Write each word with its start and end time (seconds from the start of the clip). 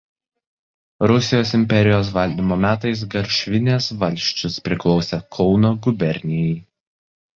Rusijos 1.09 1.51
imperijos 1.57 2.09
valdymo 2.15 2.57
metais 2.65 3.03
Garšvinės 3.15 3.91
valsčius 4.05 4.57
priklausė 4.69 5.21
Kauno 5.37 5.75
gubernijai. 5.89 6.61